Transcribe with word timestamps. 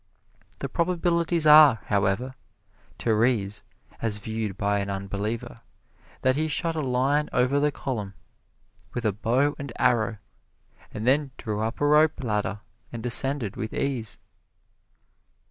The 0.57 0.67
probabilities 0.67 1.45
are, 1.45 1.81
however, 1.85 2.33
Terese, 2.97 3.61
as 4.01 4.17
viewed 4.17 4.57
by 4.57 4.79
an 4.79 4.89
unbeliever, 4.89 5.57
that 6.23 6.35
he 6.35 6.47
shot 6.47 6.75
a 6.75 6.81
line 6.81 7.29
over 7.31 7.59
the 7.59 7.71
column 7.71 8.15
with 8.95 9.05
a 9.05 9.11
bow 9.13 9.55
and 9.59 9.71
arrow 9.77 10.17
and 10.91 11.05
then 11.05 11.29
drew 11.37 11.61
up 11.61 11.79
a 11.79 11.85
rope 11.85 12.23
ladder 12.23 12.61
and 12.91 13.05
ascended 13.05 13.55
with 13.55 13.75
ease. 13.75 14.17